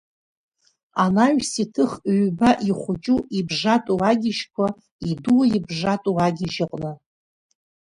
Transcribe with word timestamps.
Анаҩс 1.03 1.51
иҭых 1.63 1.91
ҩба 2.21 2.51
ихәыҷу 2.69 3.19
ибжатоу 3.37 3.99
агьежьқәа 4.09 4.65
идуу 5.09 5.41
ибжатоу 5.57 6.17
агьежь 6.25 6.59
аҟны. 6.65 6.91